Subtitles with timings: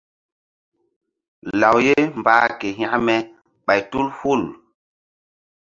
[1.59, 3.15] Law ye mbah ke hekme
[3.65, 4.41] ɓay tu hul.